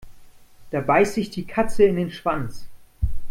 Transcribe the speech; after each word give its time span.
Da 0.71 0.81
beißt 0.81 1.13
sich 1.13 1.29
die 1.29 1.45
Katze 1.45 1.83
in 1.83 1.95
den 1.95 2.09
Schwanz. 2.09 2.65